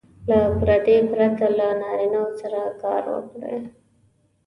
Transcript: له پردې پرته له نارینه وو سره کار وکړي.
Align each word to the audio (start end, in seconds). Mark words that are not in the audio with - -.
له 0.29 0.39
پردې 0.59 0.97
پرته 1.09 1.47
له 1.57 1.67
نارینه 1.81 2.19
وو 2.23 2.33
سره 2.41 2.59
کار 2.81 3.03
وکړي. 3.13 3.57